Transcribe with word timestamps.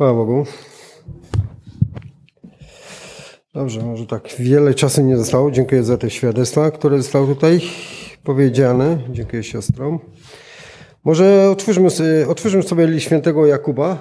Chwała 0.00 0.14
Bogu. 0.14 0.44
Dobrze, 3.54 3.82
może 3.82 4.06
tak 4.06 4.28
wiele 4.38 4.74
czasu 4.74 5.02
nie 5.02 5.16
zostało. 5.16 5.50
Dziękuję 5.50 5.84
za 5.84 5.98
te 5.98 6.10
świadectwa, 6.10 6.70
które 6.70 6.98
zostały 6.98 7.26
tutaj 7.26 7.60
powiedziane. 8.24 8.98
Dziękuję 9.10 9.42
siostrom. 9.42 9.98
Może 11.04 11.50
otwórzmy, 11.50 11.90
sobie- 11.90 12.28
otwórzmy 12.28 12.62
sobie 12.62 13.00
świętego 13.00 13.46
Jakuba. 13.46 13.98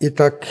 I 0.00 0.12
tak 0.12 0.46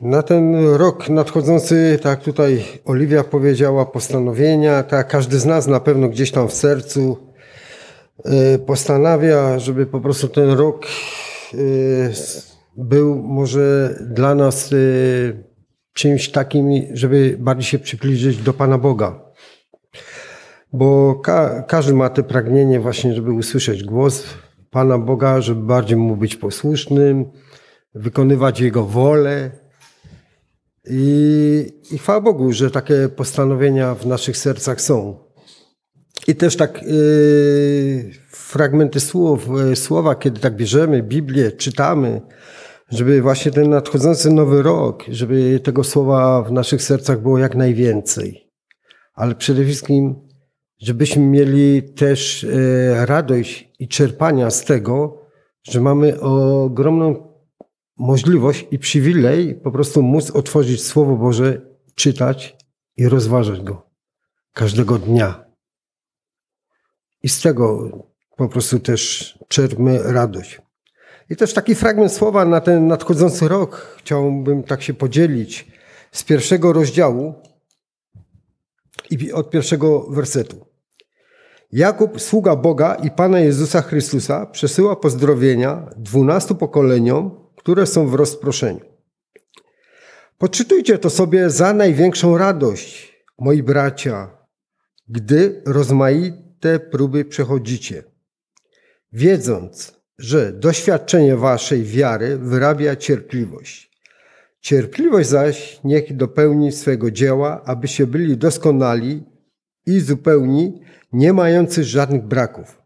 na 0.00 0.22
ten 0.22 0.66
rok 0.74 1.08
nadchodzący, 1.08 1.98
tak 2.02 2.22
tutaj 2.22 2.64
Oliwia 2.84 3.24
powiedziała, 3.24 3.86
postanowienia, 3.86 4.82
tak 4.82 5.08
każdy 5.08 5.38
z 5.38 5.46
nas 5.46 5.66
na 5.66 5.80
pewno 5.80 6.08
gdzieś 6.08 6.30
tam 6.30 6.48
w 6.48 6.52
sercu 6.52 7.25
postanawia, 8.66 9.58
żeby 9.58 9.86
po 9.86 10.00
prostu 10.00 10.28
ten 10.28 10.50
rok 10.50 10.86
y, 11.54 12.12
był 12.76 13.22
może 13.22 13.98
dla 14.10 14.34
nas 14.34 14.72
y, 14.72 15.44
czymś 15.92 16.28
takim, 16.28 16.70
żeby 16.92 17.36
bardziej 17.40 17.64
się 17.64 17.78
przybliżyć 17.78 18.36
do 18.36 18.52
Pana 18.52 18.78
Boga. 18.78 19.20
Bo 20.72 21.14
ka 21.14 21.62
każdy 21.62 21.94
ma 21.94 22.10
te 22.10 22.22
pragnienie 22.22 22.80
właśnie, 22.80 23.14
żeby 23.14 23.32
usłyszeć 23.32 23.84
głos 23.84 24.24
Pana 24.70 24.98
Boga, 24.98 25.40
żeby 25.40 25.62
bardziej 25.62 25.96
mu 25.96 26.16
być 26.16 26.36
posłusznym, 26.36 27.30
wykonywać 27.94 28.60
Jego 28.60 28.84
wolę. 28.84 29.50
I, 30.90 31.72
I 31.90 31.98
chwała 31.98 32.20
Bogu, 32.20 32.52
że 32.52 32.70
takie 32.70 33.08
postanowienia 33.08 33.94
w 33.94 34.06
naszych 34.06 34.36
sercach 34.36 34.80
są. 34.80 35.25
I 36.28 36.34
też 36.34 36.56
tak 36.56 36.82
yy, 36.82 38.10
fragmenty 38.30 39.00
słów, 39.00 39.48
yy, 39.68 39.76
słowa, 39.76 40.14
kiedy 40.14 40.40
tak 40.40 40.56
bierzemy 40.56 41.02
Biblię, 41.02 41.52
czytamy, 41.52 42.20
żeby 42.88 43.22
właśnie 43.22 43.52
ten 43.52 43.70
nadchodzący 43.70 44.30
nowy 44.30 44.62
rok, 44.62 45.04
żeby 45.08 45.60
tego 45.60 45.84
słowa 45.84 46.42
w 46.42 46.52
naszych 46.52 46.82
sercach 46.82 47.22
było 47.22 47.38
jak 47.38 47.54
najwięcej. 47.54 48.50
Ale 49.14 49.34
przede 49.34 49.64
wszystkim, 49.64 50.14
żebyśmy 50.78 51.22
mieli 51.22 51.82
też 51.82 52.42
yy, 52.42 53.06
radość 53.06 53.72
i 53.78 53.88
czerpania 53.88 54.50
z 54.50 54.64
tego, 54.64 55.22
że 55.62 55.80
mamy 55.80 56.20
ogromną 56.20 57.36
możliwość 57.98 58.66
i 58.70 58.78
przywilej 58.78 59.54
po 59.54 59.70
prostu 59.70 60.02
móc 60.02 60.30
otworzyć 60.30 60.82
Słowo 60.82 61.16
Boże, 61.16 61.60
czytać 61.94 62.56
i 62.96 63.08
rozważać 63.08 63.60
go 63.60 63.90
każdego 64.52 64.98
dnia. 64.98 65.45
I 67.26 67.28
z 67.28 67.40
tego 67.40 67.90
po 68.36 68.48
prostu 68.48 68.78
też 68.80 69.32
czerpmy 69.48 69.98
radość. 70.02 70.60
I 71.30 71.36
też 71.36 71.54
taki 71.54 71.74
fragment 71.74 72.12
słowa 72.12 72.44
na 72.44 72.60
ten 72.60 72.86
nadchodzący 72.86 73.48
rok 73.48 73.96
chciałbym 73.98 74.62
tak 74.62 74.82
się 74.82 74.94
podzielić 74.94 75.66
z 76.12 76.24
pierwszego 76.24 76.72
rozdziału 76.72 77.34
i 79.10 79.32
od 79.32 79.50
pierwszego 79.50 80.06
wersetu. 80.10 80.66
Jakub, 81.72 82.20
sługa 82.20 82.56
Boga 82.56 82.94
i 82.94 83.10
Pana 83.10 83.40
Jezusa 83.40 83.82
Chrystusa, 83.82 84.46
przesyła 84.46 84.96
pozdrowienia 84.96 85.90
dwunastu 85.96 86.54
pokoleniom, 86.54 87.30
które 87.56 87.86
są 87.86 88.08
w 88.08 88.14
rozproszeniu. 88.14 88.84
Poczytujcie 90.38 90.98
to 90.98 91.10
sobie 91.10 91.50
za 91.50 91.72
największą 91.72 92.38
radość, 92.38 93.16
moi 93.38 93.62
bracia, 93.62 94.30
gdy 95.08 95.62
rozmaite 95.66 96.45
próby 96.90 97.24
przechodzicie, 97.24 98.04
wiedząc, 99.12 100.00
że 100.18 100.52
doświadczenie 100.52 101.36
waszej 101.36 101.84
wiary 101.84 102.38
wyrabia 102.38 102.96
cierpliwość. 102.96 103.90
Cierpliwość 104.60 105.28
zaś 105.28 105.80
niech 105.84 106.16
dopełni 106.16 106.72
swego 106.72 107.10
dzieła, 107.10 107.62
abyście 107.64 108.06
byli 108.06 108.36
doskonali 108.36 109.24
i 109.86 110.00
zupełni, 110.00 110.80
nie 111.12 111.32
mający 111.32 111.84
żadnych 111.84 112.22
braków. 112.22 112.82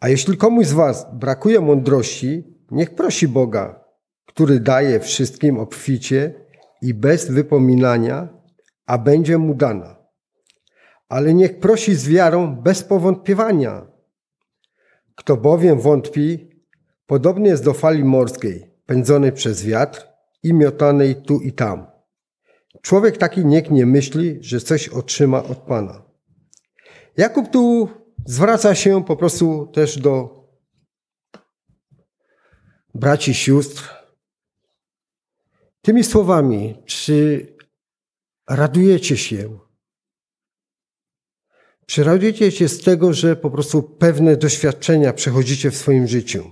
A 0.00 0.08
jeśli 0.08 0.36
komuś 0.36 0.66
z 0.66 0.72
was 0.72 1.06
brakuje 1.12 1.60
mądrości, 1.60 2.44
niech 2.70 2.94
prosi 2.94 3.28
Boga, 3.28 3.84
który 4.26 4.60
daje 4.60 5.00
wszystkim 5.00 5.58
obficie 5.58 6.34
i 6.82 6.94
bez 6.94 7.30
wypominania, 7.30 8.28
a 8.86 8.98
będzie 8.98 9.38
mu 9.38 9.54
dana. 9.54 10.01
Ale 11.12 11.34
niech 11.34 11.58
prosi 11.60 11.94
z 11.94 12.08
wiarą 12.08 12.56
bez 12.56 12.82
powątpiewania. 12.82 13.86
Kto 15.14 15.36
bowiem 15.36 15.80
wątpi, 15.80 16.50
podobnie 17.06 17.50
jest 17.50 17.64
do 17.64 17.74
fali 17.74 18.04
morskiej, 18.04 18.70
pędzonej 18.86 19.32
przez 19.32 19.64
wiatr 19.64 20.06
i 20.42 20.54
miotanej 20.54 21.22
tu 21.22 21.40
i 21.40 21.52
tam. 21.52 21.86
Człowiek 22.82 23.18
taki 23.18 23.44
niech 23.46 23.70
nie 23.70 23.86
myśli, 23.86 24.38
że 24.40 24.60
coś 24.60 24.88
otrzyma 24.88 25.44
od 25.44 25.58
Pana. 25.58 26.02
Jakub 27.16 27.48
tu 27.48 27.88
zwraca 28.26 28.74
się 28.74 29.04
po 29.04 29.16
prostu 29.16 29.66
też 29.66 29.98
do 29.98 30.44
braci, 32.94 33.34
sióstr, 33.34 33.94
tymi 35.82 36.04
słowami, 36.04 36.82
czy 36.86 37.46
radujecie 38.48 39.16
się? 39.16 39.58
Czy 41.92 42.04
radujecie 42.04 42.50
się 42.50 42.68
z 42.68 42.80
tego, 42.80 43.12
że 43.12 43.36
po 43.36 43.50
prostu 43.50 43.82
pewne 43.82 44.36
doświadczenia 44.36 45.12
przechodzicie 45.12 45.70
w 45.70 45.76
swoim 45.76 46.06
życiu? 46.06 46.50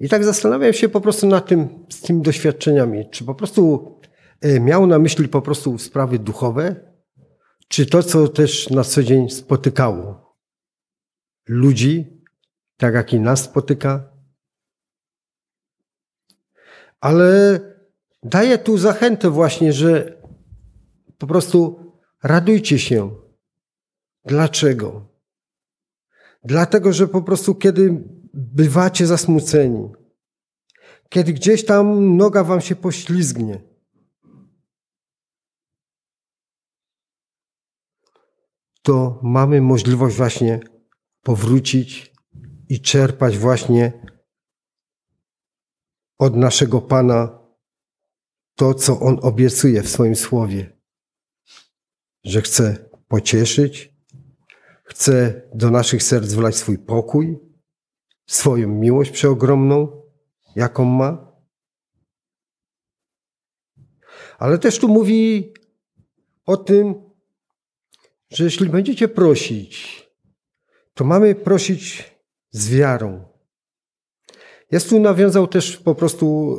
I 0.00 0.08
tak 0.08 0.24
zastanawiam 0.24 0.72
się 0.72 0.88
po 0.88 1.00
prostu 1.00 1.26
nad 1.26 1.46
tym, 1.46 1.86
z 1.90 2.00
tymi 2.00 2.22
doświadczeniami. 2.22 3.10
Czy 3.10 3.24
po 3.24 3.34
prostu 3.34 3.94
e, 4.40 4.60
miał 4.60 4.86
na 4.86 4.98
myśli 4.98 5.28
po 5.28 5.42
prostu 5.42 5.78
sprawy 5.78 6.18
duchowe, 6.18 6.76
czy 7.68 7.86
to, 7.86 8.02
co 8.02 8.28
też 8.28 8.70
na 8.70 8.84
co 8.84 9.02
dzień 9.02 9.30
spotykało 9.30 10.36
ludzi, 11.48 12.22
tak 12.76 12.94
jak 12.94 13.12
i 13.12 13.20
nas 13.20 13.42
spotyka? 13.42 14.10
Ale 17.00 17.60
daję 18.22 18.58
tu 18.58 18.78
zachętę 18.78 19.30
właśnie, 19.30 19.72
że 19.72 20.22
po 21.18 21.26
prostu 21.26 21.80
radujcie 22.22 22.78
się. 22.78 23.23
Dlaczego? 24.24 25.08
Dlatego, 26.44 26.92
że 26.92 27.08
po 27.08 27.22
prostu 27.22 27.54
kiedy 27.54 28.04
bywacie 28.34 29.06
zasmuceni, 29.06 29.92
kiedy 31.08 31.32
gdzieś 31.32 31.64
tam 31.64 32.16
noga 32.16 32.44
wam 32.44 32.60
się 32.60 32.76
poślizgnie, 32.76 33.60
to 38.82 39.20
mamy 39.22 39.60
możliwość 39.60 40.16
właśnie 40.16 40.60
powrócić 41.22 42.12
i 42.68 42.80
czerpać 42.80 43.38
właśnie 43.38 43.92
od 46.18 46.36
naszego 46.36 46.80
Pana 46.80 47.44
to, 48.54 48.74
co 48.74 49.00
On 49.00 49.18
obiecuje 49.22 49.82
w 49.82 49.88
swoim 49.88 50.16
słowie, 50.16 50.80
że 52.24 52.42
chce 52.42 52.90
pocieszyć, 53.08 53.93
chce 54.84 55.42
do 55.54 55.70
naszych 55.70 56.02
serc 56.02 56.32
wlać 56.32 56.56
swój 56.56 56.78
pokój, 56.78 57.38
swoją 58.26 58.68
miłość 58.68 59.10
przeogromną, 59.10 60.02
jaką 60.56 60.84
ma. 60.84 61.34
Ale 64.38 64.58
też 64.58 64.78
tu 64.78 64.88
mówi 64.88 65.52
o 66.46 66.56
tym, 66.56 66.94
że 68.30 68.44
jeśli 68.44 68.68
będziecie 68.68 69.08
prosić, 69.08 70.04
to 70.94 71.04
mamy 71.04 71.34
prosić 71.34 72.14
z 72.50 72.68
wiarą. 72.70 73.24
Jest 74.70 74.88
tu 74.88 75.00
nawiązał 75.00 75.46
też 75.46 75.76
po 75.76 75.94
prostu 75.94 76.58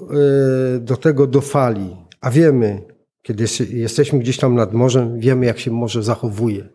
e, 0.75 0.79
do 0.79 0.97
tego, 0.97 1.27
do 1.27 1.41
fali. 1.41 1.97
A 2.21 2.31
wiemy, 2.31 2.81
kiedy 3.21 3.45
jesteśmy 3.69 4.19
gdzieś 4.19 4.37
tam 4.37 4.55
nad 4.55 4.73
morzem, 4.73 5.19
wiemy, 5.19 5.45
jak 5.45 5.59
się 5.59 5.71
morze 5.71 6.03
zachowuje. 6.03 6.74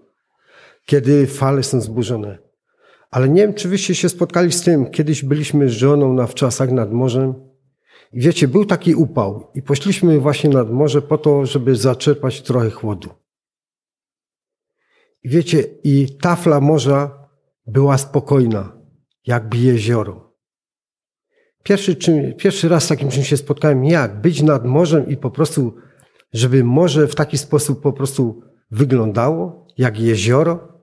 Kiedy 0.91 1.27
fale 1.27 1.63
są 1.63 1.81
zburzone. 1.81 2.39
Ale 3.11 3.29
nie 3.29 3.43
wiem, 3.43 3.55
czy 3.55 3.69
wyście 3.69 3.95
się 3.95 4.09
spotkali 4.09 4.53
z 4.53 4.63
tym. 4.63 4.91
Kiedyś 4.91 5.25
byliśmy 5.25 5.69
z 5.69 5.73
żoną 5.73 6.13
na 6.13 6.27
wczasach 6.27 6.71
nad 6.71 6.93
morzem. 6.93 7.35
I 8.13 8.21
wiecie, 8.21 8.49
był 8.49 8.65
taki 8.65 8.95
upał. 8.95 9.51
I 9.55 9.63
poszliśmy 9.63 10.21
właśnie 10.21 10.51
nad 10.51 10.71
morze 10.71 11.03
po 11.03 11.19
to, 11.19 11.47
żeby 11.47 11.77
zaczerpać 11.77 12.43
trochę 12.43 12.71
chłodu. 12.71 13.09
I 15.23 15.29
wiecie, 15.29 15.65
i 15.85 16.17
tafla 16.21 16.61
morza 16.61 17.29
była 17.67 17.99
spokojna, 17.99 18.73
jakby 19.27 19.57
jezioro. 19.57 20.35
Pierwszy, 21.63 21.97
czym, 21.97 22.35
pierwszy 22.35 22.69
raz 22.69 22.85
z 22.85 22.89
takim 22.89 23.09
czymś 23.11 23.29
się 23.29 23.37
spotkałem, 23.37 23.85
jak 23.85 24.21
być 24.21 24.43
nad 24.43 24.65
morzem 24.65 25.09
i 25.09 25.17
po 25.17 25.31
prostu, 25.31 25.75
żeby 26.33 26.65
morze 26.65 27.07
w 27.07 27.15
taki 27.15 27.39
sposób 27.39 27.83
po 27.83 27.93
prostu 27.93 28.43
wyglądało, 28.71 29.67
jak 29.79 30.01
jezioro. 30.01 30.80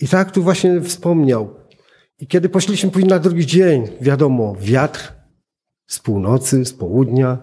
I 0.00 0.08
tak 0.08 0.30
tu 0.30 0.42
właśnie 0.42 0.80
wspomniał. 0.80 1.54
I 2.18 2.26
kiedy 2.26 2.48
poszliśmy 2.48 2.90
później 2.90 3.10
na 3.10 3.18
drugi 3.18 3.46
dzień, 3.46 3.88
wiadomo, 4.00 4.56
wiatr 4.60 5.12
z 5.86 5.98
północy, 5.98 6.64
z 6.64 6.72
południa, 6.72 7.38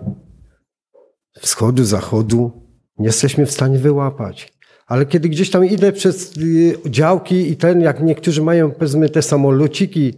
wschodu, 1.39 1.83
zachodu, 1.83 2.51
nie 2.99 3.05
jesteśmy 3.05 3.45
w 3.45 3.51
stanie 3.51 3.79
wyłapać. 3.79 4.53
Ale 4.87 5.05
kiedy 5.05 5.29
gdzieś 5.29 5.51
tam 5.51 5.65
idę 5.65 5.91
przez 5.91 6.37
y, 6.37 6.77
działki 6.85 7.51
i 7.51 7.57
ten, 7.57 7.81
jak 7.81 8.03
niektórzy 8.03 8.41
mają 8.41 8.71
powiedzmy 8.71 9.09
te 9.09 9.21
samolociki 9.21 10.13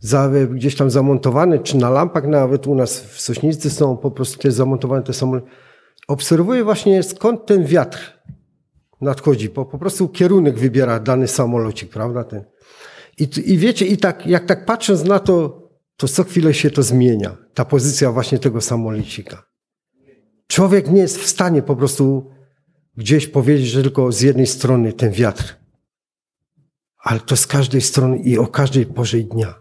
za, 0.00 0.30
gdzieś 0.50 0.76
tam 0.76 0.90
zamontowane, 0.90 1.58
czy 1.58 1.76
na 1.76 1.90
lampach 1.90 2.26
nawet 2.26 2.66
u 2.66 2.74
nas 2.74 3.00
w 3.00 3.20
Sośnicy 3.20 3.70
są 3.70 3.96
po 3.96 4.10
prostu 4.10 4.38
te 4.38 4.50
zamontowane 4.50 5.02
te 5.02 5.12
samoloty. 5.12 5.46
Obserwuję 6.08 6.64
właśnie 6.64 7.02
skąd 7.02 7.46
ten 7.46 7.64
wiatr 7.64 8.18
nadchodzi, 9.04 9.48
bo 9.48 9.64
po 9.64 9.78
prostu 9.78 10.08
kierunek 10.08 10.58
wybiera 10.58 11.00
dany 11.00 11.28
samolocik, 11.28 11.90
prawda? 11.90 12.24
Ten. 12.24 12.44
I, 13.18 13.28
I 13.52 13.58
wiecie, 13.58 13.86
i 13.86 13.96
tak, 13.96 14.26
jak 14.26 14.46
tak 14.46 14.66
patrząc 14.66 15.04
na 15.04 15.18
to, 15.18 15.64
to 15.96 16.08
co 16.08 16.24
chwilę 16.24 16.54
się 16.54 16.70
to 16.70 16.82
zmienia. 16.82 17.36
Ta 17.54 17.64
pozycja 17.64 18.12
właśnie 18.12 18.38
tego 18.38 18.60
samolocika. 18.60 19.46
Człowiek 20.46 20.90
nie 20.90 21.00
jest 21.00 21.18
w 21.18 21.26
stanie 21.26 21.62
po 21.62 21.76
prostu 21.76 22.30
gdzieś 22.96 23.26
powiedzieć, 23.26 23.66
że 23.66 23.82
tylko 23.82 24.12
z 24.12 24.20
jednej 24.20 24.46
strony 24.46 24.92
ten 24.92 25.12
wiatr. 25.12 25.56
Ale 26.98 27.20
to 27.20 27.36
z 27.36 27.46
każdej 27.46 27.80
strony 27.80 28.18
i 28.18 28.38
o 28.38 28.46
każdej 28.46 28.86
porze 28.86 29.18
dnia. 29.18 29.54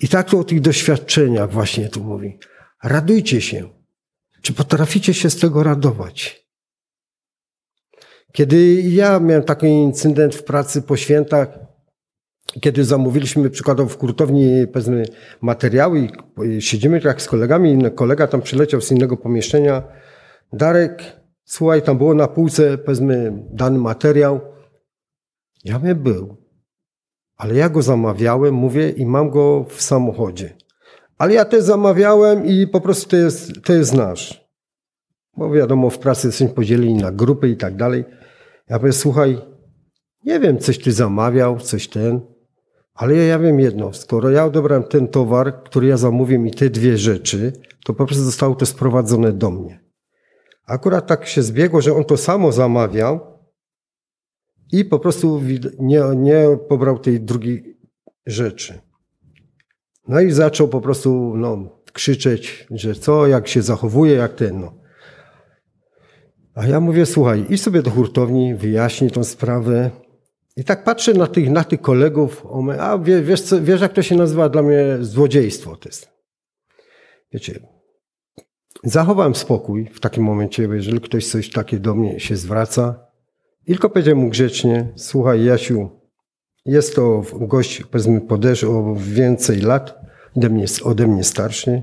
I 0.00 0.08
tak 0.08 0.30
to 0.30 0.38
o 0.38 0.44
tych 0.44 0.60
doświadczeniach 0.60 1.52
właśnie 1.52 1.88
tu 1.88 2.04
mówi. 2.04 2.38
Radujcie 2.82 3.40
się. 3.40 3.68
Czy 4.42 4.52
potraficie 4.52 5.14
się 5.14 5.30
z 5.30 5.36
tego 5.36 5.62
radować? 5.62 6.43
Kiedy 8.36 8.82
ja 8.82 9.20
miałem 9.20 9.42
taki 9.42 9.66
incydent 9.66 10.34
w 10.34 10.44
pracy 10.44 10.82
po 10.82 10.96
świętach, 10.96 11.58
kiedy 12.60 12.84
zamówiliśmy 12.84 13.50
przykładowo 13.50 13.88
w 13.88 13.98
kurtowni 13.98 14.66
powiedzmy 14.72 15.04
materiały 15.40 16.08
i 16.46 16.62
siedzimy 16.62 17.00
jak 17.04 17.22
z 17.22 17.28
kolegami, 17.28 17.90
kolega 17.94 18.26
tam 18.26 18.42
przyleciał 18.42 18.80
z 18.80 18.92
innego 18.92 19.16
pomieszczenia, 19.16 19.82
Darek, 20.52 21.02
słuchaj, 21.44 21.82
tam 21.82 21.98
było 21.98 22.14
na 22.14 22.28
półce 22.28 22.78
powiedzmy 22.78 23.32
dany 23.50 23.78
materiał. 23.78 24.40
Ja 25.64 25.78
mnie 25.78 25.94
był, 25.94 26.36
ale 27.36 27.54
ja 27.54 27.68
go 27.68 27.82
zamawiałem, 27.82 28.54
mówię 28.54 28.90
i 28.90 29.06
mam 29.06 29.30
go 29.30 29.64
w 29.68 29.82
samochodzie. 29.82 30.56
Ale 31.18 31.34
ja 31.34 31.44
też 31.44 31.62
zamawiałem 31.62 32.46
i 32.46 32.66
po 32.66 32.80
prostu 32.80 33.10
to 33.10 33.16
jest, 33.16 33.62
to 33.64 33.72
jest 33.72 33.94
nasz. 33.94 34.44
Bo 35.36 35.50
wiadomo, 35.50 35.90
w 35.90 35.98
pracy 35.98 36.26
jesteśmy 36.26 36.54
podzieleni 36.54 36.94
na 36.94 37.12
grupy 37.12 37.48
i 37.48 37.56
tak 37.56 37.76
dalej. 37.76 38.04
Ja 38.68 38.78
powiem, 38.78 38.92
słuchaj, 38.92 39.38
nie 40.24 40.40
wiem, 40.40 40.58
coś 40.58 40.78
ty 40.78 40.92
zamawiał, 40.92 41.58
coś 41.58 41.88
ten, 41.88 42.20
ale 42.94 43.14
ja 43.14 43.38
wiem 43.38 43.60
jedno, 43.60 43.92
skoro 43.92 44.30
ja 44.30 44.44
odebrałem 44.44 44.84
ten 44.84 45.08
towar, 45.08 45.62
który 45.64 45.86
ja 45.86 45.96
zamówiłem 45.96 46.46
i 46.46 46.50
te 46.50 46.70
dwie 46.70 46.98
rzeczy, 46.98 47.52
to 47.84 47.94
po 47.94 48.06
prostu 48.06 48.24
zostało 48.24 48.54
to 48.54 48.66
sprowadzone 48.66 49.32
do 49.32 49.50
mnie. 49.50 49.84
Akurat 50.66 51.06
tak 51.06 51.26
się 51.26 51.42
zbiegło, 51.42 51.80
że 51.80 51.94
on 51.94 52.04
to 52.04 52.16
samo 52.16 52.52
zamawiał 52.52 53.20
i 54.72 54.84
po 54.84 54.98
prostu 54.98 55.42
nie, 55.78 56.02
nie 56.16 56.58
pobrał 56.68 56.98
tej 56.98 57.20
drugiej 57.20 57.78
rzeczy. 58.26 58.80
No 60.08 60.20
i 60.20 60.30
zaczął 60.30 60.68
po 60.68 60.80
prostu 60.80 61.32
no, 61.36 61.80
krzyczeć, 61.92 62.66
że 62.70 62.94
co, 62.94 63.26
jak 63.26 63.48
się 63.48 63.62
zachowuje, 63.62 64.14
jak 64.14 64.34
ten. 64.34 64.60
No. 64.60 64.83
A 66.54 66.66
ja 66.66 66.80
mówię, 66.80 67.06
słuchaj, 67.06 67.46
idź 67.50 67.62
sobie 67.62 67.82
do 67.82 67.90
hurtowni, 67.90 68.54
wyjaśnij 68.54 69.10
tą 69.10 69.24
sprawę. 69.24 69.90
I 70.56 70.64
tak 70.64 70.84
patrzę 70.84 71.14
na 71.14 71.26
tych, 71.26 71.50
na 71.50 71.64
tych 71.64 71.80
kolegów, 71.80 72.46
a 72.80 72.98
wiesz, 72.98 73.40
co, 73.40 73.62
wiesz, 73.62 73.80
jak 73.80 73.92
to 73.92 74.02
się 74.02 74.16
nazywa 74.16 74.48
dla 74.48 74.62
mnie 74.62 74.96
złodziejstwo 75.00 75.76
to 75.76 75.88
jest. 75.88 76.08
Wiecie, 77.32 77.60
zachowałem 78.84 79.34
spokój 79.34 79.90
w 79.92 80.00
takim 80.00 80.24
momencie, 80.24 80.68
jeżeli 80.72 81.00
ktoś 81.00 81.26
coś 81.26 81.50
takie 81.50 81.78
do 81.78 81.94
mnie 81.94 82.20
się 82.20 82.36
zwraca. 82.36 83.06
Tylko 83.66 83.90
powiedziałem 83.90 84.18
mu 84.18 84.28
grzecznie, 84.28 84.92
słuchaj 84.96 85.44
Jasiu, 85.44 85.90
jest 86.66 86.94
to 86.94 87.22
gość, 87.40 87.82
powiedzmy, 87.90 88.20
podeszł 88.20 88.72
o 88.72 88.94
więcej 88.98 89.60
lat, 89.60 89.98
ode 90.36 90.50
mnie, 90.50 90.64
ode 90.84 91.06
mnie 91.06 91.24
starszy. 91.24 91.82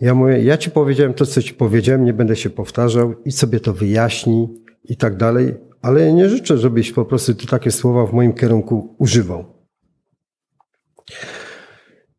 Ja 0.00 0.14
mówię, 0.14 0.42
ja 0.42 0.56
ci 0.56 0.70
powiedziałem 0.70 1.14
to, 1.14 1.26
co 1.26 1.42
ci 1.42 1.54
powiedziałem, 1.54 2.04
nie 2.04 2.12
będę 2.12 2.36
się 2.36 2.50
powtarzał 2.50 3.14
i 3.24 3.32
sobie 3.32 3.60
to 3.60 3.72
wyjaśnij 3.72 4.48
i 4.84 4.96
tak 4.96 5.16
dalej, 5.16 5.54
ale 5.82 6.12
nie 6.12 6.28
życzę, 6.28 6.58
żebyś 6.58 6.92
po 6.92 7.04
prostu 7.04 7.34
ty 7.34 7.46
takie 7.46 7.70
słowa 7.70 8.06
w 8.06 8.12
moim 8.12 8.32
kierunku 8.32 8.96
używał. 8.98 9.44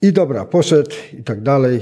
I 0.01 0.13
dobra, 0.13 0.45
poszedł 0.45 0.91
i 1.19 1.23
tak 1.23 1.41
dalej. 1.41 1.81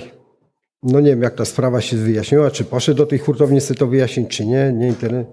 No 0.83 0.99
nie 0.99 1.09
wiem, 1.09 1.21
jak 1.21 1.35
ta 1.35 1.45
sprawa 1.45 1.81
się 1.81 1.97
wyjaśniła, 1.97 2.51
czy 2.51 2.63
poszedł 2.63 2.97
do 2.97 3.05
tej 3.05 3.19
hurtowni 3.19 3.61
sobie 3.61 3.79
to 3.79 3.87
wyjaśnić, 3.87 4.29
czy 4.29 4.45
nie, 4.45 4.73
nie 4.73 4.87
internet. 4.87 5.27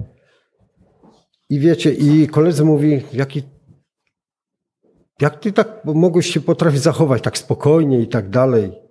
I 1.51 1.59
wiecie, 1.59 1.93
i 1.93 2.29
koledzy 2.29 2.65
mówi, 2.65 3.03
jaki, 3.13 3.43
jak 5.21 5.41
ty 5.41 5.53
tak 5.53 5.85
mogłeś 5.85 6.27
się 6.27 6.41
potrafić 6.41 6.81
zachować 6.81 7.23
tak 7.23 7.39
spokojnie 7.39 8.01
i 8.01 8.09
tak 8.09 8.31
dalej. 8.31 8.84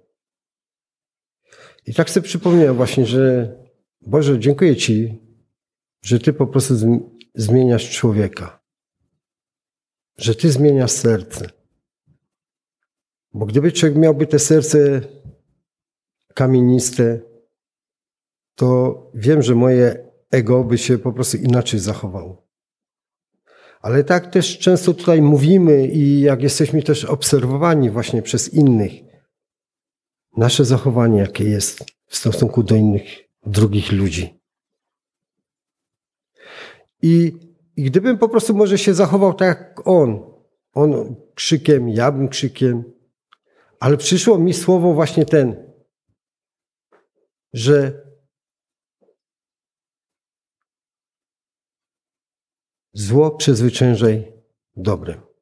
I 1.85 1.93
tak 1.93 2.09
sobie 2.09 2.27
przypomniałem 2.27 2.75
właśnie, 2.75 3.05
że 3.05 3.55
Boże, 4.01 4.39
dziękuję 4.39 4.75
Ci, 4.75 5.19
że 6.01 6.19
Ty 6.19 6.33
po 6.33 6.47
prostu 6.47 6.73
zmieniasz 7.35 7.89
człowieka. 7.89 8.63
Że 10.17 10.35
Ty 10.35 10.51
zmieniasz 10.51 10.91
serce. 10.91 11.49
Bo 13.33 13.45
gdyby 13.45 13.71
człowiek 13.71 13.97
miałby 13.97 14.27
te 14.27 14.39
serce 14.39 15.01
kamieniste, 16.33 17.19
to 18.55 19.11
wiem, 19.13 19.41
że 19.41 19.55
moje 19.55 20.09
ego 20.31 20.63
by 20.63 20.77
się 20.77 20.97
po 20.97 21.13
prostu 21.13 21.37
inaczej 21.37 21.79
zachowało. 21.79 22.47
Ale 23.81 24.03
tak 24.03 24.31
też 24.31 24.59
często 24.59 24.93
tutaj 24.93 25.21
mówimy 25.21 25.87
i 25.87 26.21
jak 26.21 26.43
jesteśmy 26.43 26.83
też 26.83 27.05
obserwowani 27.05 27.89
właśnie 27.89 28.21
przez 28.21 28.53
innych, 28.53 28.91
nasze 30.37 30.65
zachowanie, 30.65 31.19
jakie 31.19 31.43
jest 31.43 31.85
w 32.07 32.15
stosunku 32.15 32.63
do 32.63 32.75
innych, 32.75 33.03
drugich 33.45 33.91
ludzi. 33.91 34.39
I, 37.01 37.39
I 37.75 37.83
gdybym 37.83 38.17
po 38.17 38.29
prostu 38.29 38.55
może 38.55 38.77
się 38.77 38.93
zachował 38.93 39.33
tak 39.33 39.47
jak 39.47 39.87
on, 39.87 40.33
on 40.73 41.15
krzykiem, 41.35 41.89
ja 41.89 42.11
bym 42.11 42.29
krzykiem, 42.29 42.83
ale 43.79 43.97
przyszło 43.97 44.39
mi 44.39 44.53
słowo 44.53 44.93
właśnie 44.93 45.25
ten, 45.25 45.73
że 47.53 48.03
zło 52.93 53.31
przezwyciężaj 53.31 54.33
dobrem. 54.75 55.32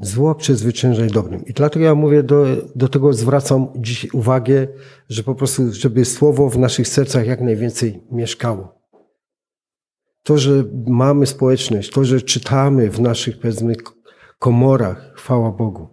Zło 0.00 0.34
przezwyciężaj 0.34 1.08
dobrym. 1.08 1.44
I 1.44 1.52
dlatego 1.52 1.84
ja 1.84 1.94
mówię, 1.94 2.22
do, 2.22 2.46
do 2.74 2.88
tego 2.88 3.12
zwracam 3.12 3.68
dziś 3.76 4.14
uwagę, 4.14 4.68
że 5.08 5.22
po 5.22 5.34
prostu, 5.34 5.72
żeby 5.72 6.04
słowo 6.04 6.50
w 6.50 6.58
naszych 6.58 6.88
sercach 6.88 7.26
jak 7.26 7.40
najwięcej 7.40 8.02
mieszkało. 8.10 8.80
To, 10.22 10.38
że 10.38 10.64
mamy 10.86 11.26
społeczność, 11.26 11.90
to, 11.90 12.04
że 12.04 12.20
czytamy 12.20 12.90
w 12.90 13.00
naszych, 13.00 13.40
powiedzmy, 13.40 13.74
komorach, 14.38 15.12
chwała 15.14 15.52
Bogu. 15.52 15.88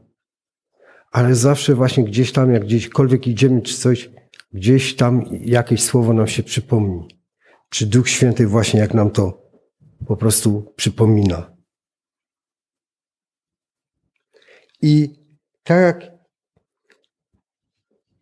Ale 1.11 1.35
zawsze 1.35 1.75
właśnie 1.75 2.03
gdzieś 2.03 2.31
tam, 2.31 2.53
jak 2.53 2.63
gdzieśkolwiek 2.65 3.27
idziemy 3.27 3.61
czy 3.61 3.77
coś, 3.77 4.09
gdzieś 4.53 4.95
tam 4.95 5.23
jakieś 5.41 5.83
słowo 5.83 6.13
nam 6.13 6.27
się 6.27 6.43
przypomni. 6.43 7.07
Czy 7.69 7.85
Duch 7.85 8.09
Święty 8.09 8.47
właśnie 8.47 8.79
jak 8.79 8.93
nam 8.93 9.11
to 9.11 9.51
po 10.07 10.17
prostu 10.17 10.73
przypomina. 10.75 11.56
I 14.81 15.09
tak 15.63 15.81
jak 15.81 16.17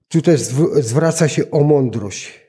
tutaj 0.07 0.38
zwraca 0.81 1.27
się 1.27 1.51
o 1.51 1.63
mądrość. 1.63 2.45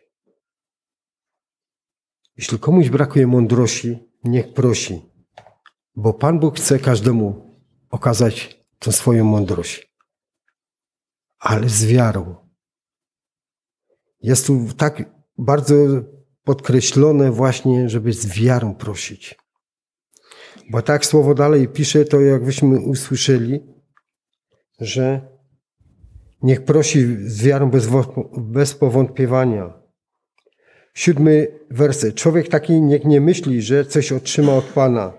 Jeśli 2.37 2.59
komuś 2.59 2.89
brakuje 2.89 3.27
mądrości, 3.27 3.99
niech 4.25 4.55
prosi, 4.55 5.03
bo 5.97 6.15
Pan 6.15 6.41
Bóg 6.41 6.59
chce 6.59 6.79
każdemu 6.79 7.57
okazać 7.91 8.65
tę 8.79 8.93
swoją 8.93 9.25
mądrość, 9.25 9.93
ale 11.39 11.69
z 11.69 11.87
wiarą. 11.87 12.37
Jest 14.23 14.47
tu 14.47 14.67
tak 14.77 15.11
bardzo 15.39 15.75
podkreślone 16.45 17.33
właśnie, 17.33 17.89
żeby 17.89 18.13
z 18.13 18.27
wiarą 18.27 18.75
prosić. 18.75 19.35
Bo 20.71 20.83
tak 20.83 21.07
słowo 21.07 21.35
dalej 21.35 21.69
pisze, 21.69 22.05
to 22.05 22.21
jakbyśmy 22.21 22.81
usłyszeli, 22.81 23.76
że 24.81 25.21
niech 26.43 26.65
prosi 26.65 27.07
z 27.21 27.43
wiarą 27.43 27.71
bez, 27.71 27.89
bez 28.39 28.75
powątpiewania. 28.75 29.73
Siódmy 30.95 31.49
werset. 31.71 32.15
Człowiek 32.15 32.49
taki 32.49 32.83
niech 32.83 33.05
nie 33.05 33.21
myśli, 33.21 33.63
że 33.63 33.85
coś 33.85 34.13
otrzyma 34.13 34.53
od 34.55 34.65
Pana. 34.65 35.13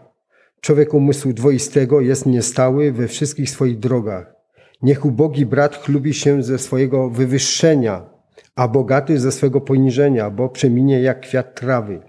Człowiek 0.61 0.93
umysłu 0.93 1.33
dwoistego 1.33 2.01
jest 2.01 2.25
niestały 2.25 2.91
we 2.91 3.07
wszystkich 3.07 3.49
swoich 3.49 3.79
drogach. 3.79 4.33
Niech 4.81 5.05
ubogi 5.05 5.45
brat 5.45 5.75
chlubi 5.75 6.13
się 6.13 6.43
ze 6.43 6.59
swojego 6.59 7.09
wywyższenia, 7.09 8.09
a 8.55 8.67
bogaty 8.67 9.19
ze 9.19 9.31
swego 9.31 9.61
poniżenia, 9.61 10.29
bo 10.29 10.49
przeminie 10.49 11.01
jak 11.01 11.21
kwiat 11.21 11.59
trawy. 11.59 12.01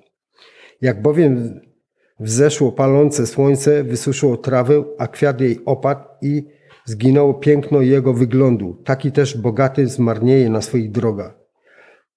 Jak 0.80 1.02
bowiem 1.02 1.60
wzeszło 2.20 2.72
palące 2.72 3.26
słońce, 3.26 3.84
wysuszyło 3.84 4.36
trawę, 4.36 4.84
a 4.98 5.08
kwiat 5.08 5.40
jej 5.40 5.64
opadł 5.64 6.04
i 6.22 6.57
zginęło 6.88 7.34
piękno 7.34 7.80
jego 7.80 8.12
wyglądu. 8.12 8.82
Taki 8.84 9.12
też 9.12 9.38
bogaty 9.38 9.86
zmarnieje 9.86 10.50
na 10.50 10.60
swoich 10.62 10.90
drogach. 10.90 11.38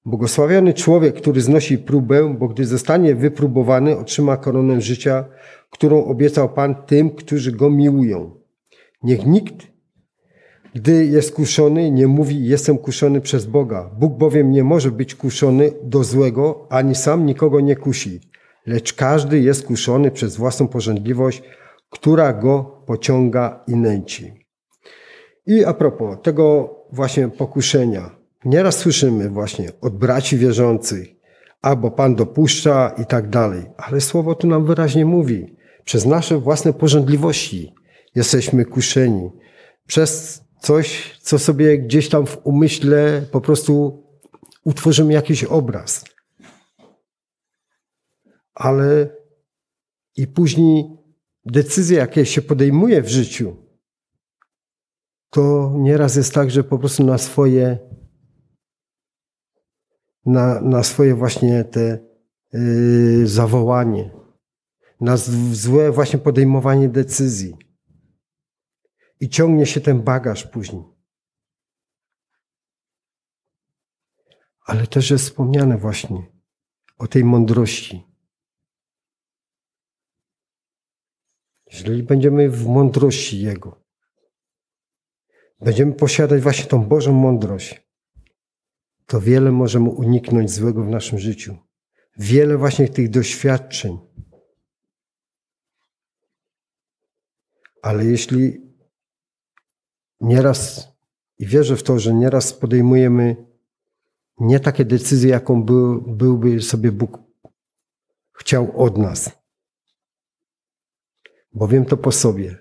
Błogosławiony 0.06 0.74
człowiek, 0.74 1.16
który 1.16 1.42
znosi 1.42 1.78
próbę, 1.78 2.36
bo 2.40 2.48
gdy 2.48 2.66
zostanie 2.66 3.16
wypróbowany, 3.16 3.98
otrzyma 3.98 4.38
koronę 4.38 4.82
życia, 4.82 5.26
którą 5.70 6.06
obiecał 6.06 6.50
Pan 6.50 6.76
tym, 6.86 7.10
którzy 7.10 7.52
go 7.52 7.70
miłują. 7.70 8.32
Niech 9.04 9.26
nikt, 9.26 9.56
gdy 10.76 11.06
jest 11.06 11.36
kuszony, 11.36 11.92
nie 11.92 12.08
mówi: 12.08 12.46
Jestem 12.46 12.78
kuszony 12.78 13.22
przez 13.22 13.46
Boga. 13.46 13.92
Bóg 14.00 14.18
bowiem 14.18 14.52
nie 14.52 14.64
może 14.64 14.92
być 14.92 15.16
kuszony 15.16 15.72
do 15.84 16.04
złego, 16.04 16.68
ani 16.70 16.96
sam 16.96 17.26
nikogo 17.26 17.60
nie 17.60 17.76
kusi, 17.76 18.22
lecz 18.66 18.94
każdy 18.94 19.40
jest 19.40 19.66
kuszony 19.66 20.12
przez 20.12 20.38
własną 20.38 20.68
pożądliwość, 20.68 21.44
która 21.90 22.34
go 22.34 22.84
pociąga 22.86 23.64
i 23.68 23.76
nęci. 23.76 24.41
I 25.46 25.66
a 25.66 25.74
propos 25.74 26.18
tego 26.24 26.76
właśnie 26.92 27.30
pokuszenia. 27.30 28.16
Nieraz 28.46 28.78
słyszymy 28.78 29.30
właśnie 29.30 29.70
od 29.82 29.98
braci 29.98 30.38
wierzących, 30.38 31.08
albo 31.62 31.92
Pan 31.92 32.16
dopuszcza 32.16 32.96
i 32.98 33.06
tak 33.06 33.30
dalej, 33.30 33.66
ale 33.78 34.02
słowo 34.02 34.36
tu 34.36 34.48
nam 34.48 34.66
wyraźnie 34.66 35.06
mówi, 35.06 35.56
przez 35.86 36.06
nasze 36.06 36.38
własne 36.38 36.74
porządliwości 36.74 37.74
jesteśmy 38.16 38.66
kuszeni, 38.66 39.30
przez 39.88 40.42
coś, 40.60 41.20
co 41.22 41.40
sobie 41.40 41.78
gdzieś 41.78 42.10
tam 42.10 42.26
w 42.26 42.38
umyśle 42.44 43.22
po 43.32 43.42
prostu 43.42 44.04
utworzymy 44.64 45.14
jakiś 45.14 45.44
obraz. 45.44 46.06
Ale 48.54 49.10
i 50.18 50.28
później 50.28 50.86
decyzje, 51.46 51.98
jakie 51.98 52.26
się 52.26 52.42
podejmuje 52.42 53.02
w 53.02 53.10
życiu, 53.10 53.56
to 55.32 55.74
nieraz 55.78 56.16
jest 56.16 56.34
tak, 56.34 56.52
że 56.52 56.64
po 56.64 56.80
prostu 56.80 57.04
na 57.04 57.18
swoje 57.18 57.92
na, 60.26 60.62
na 60.62 60.84
swoje 60.84 61.16
właśnie 61.16 61.64
te 61.64 62.00
yy, 62.54 63.28
zawołanie, 63.28 64.12
na 65.00 65.18
złe 65.52 65.92
właśnie 65.92 66.20
podejmowanie 66.20 66.90
decyzji. 66.90 67.58
I 69.20 69.30
ciągnie 69.30 69.66
się 69.66 69.82
ten 69.82 70.02
bagaż 70.02 70.48
później. 70.48 70.84
Ale 74.66 74.88
też 74.88 75.12
jest 75.12 75.26
wspomniane 75.26 75.78
właśnie 75.78 76.32
o 76.98 77.08
tej 77.08 77.24
mądrości. 77.24 78.04
Jeżeli 81.72 82.04
będziemy 82.04 82.50
w 82.50 82.68
mądrości 82.68 83.42
Jego, 83.42 83.81
będziemy 85.62 85.94
posiadać 85.94 86.42
właśnie 86.42 86.66
tą 86.66 86.84
Bożą 86.86 87.14
mądrość, 87.14 87.82
to 89.06 89.22
wiele 89.22 89.52
możemy 89.52 89.90
uniknąć 89.90 90.52
złego 90.52 90.84
w 90.84 90.90
naszym 90.90 91.20
życiu. 91.20 91.58
Wiele 92.18 92.58
właśnie 92.58 92.90
tych 92.90 93.10
doświadczeń. 93.10 94.00
Ale 97.82 98.06
jeśli 98.06 98.62
nieraz, 100.20 100.92
i 101.40 101.46
wierzę 101.46 101.78
w 101.78 101.84
to, 101.84 102.00
że 102.00 102.14
nieraz 102.14 102.54
podejmujemy 102.54 103.36
nie 104.40 104.60
takie 104.60 104.86
decyzje, 104.86 105.30
jaką 105.30 105.64
był, 105.64 106.02
byłby 106.02 106.62
sobie 106.62 106.92
Bóg 106.92 107.20
chciał 108.34 108.82
od 108.82 108.98
nas. 108.98 109.32
Bo 111.54 111.68
wiem 111.68 111.86
to 111.86 111.98
po 111.98 112.12
sobie, 112.12 112.58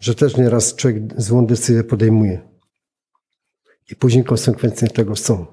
że 0.00 0.14
też 0.14 0.36
nieraz 0.36 0.74
człowiek 0.74 1.22
złą 1.22 1.46
decyzję 1.46 1.84
podejmuje. 1.84 2.48
I 3.90 3.96
później 3.96 4.24
konsekwencje 4.24 4.88
tego 4.88 5.16
są. 5.16 5.46